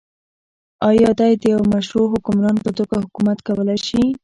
[0.89, 4.03] آیا دی د يوه مشروع حکمران په توګه حکومت کولای شي؟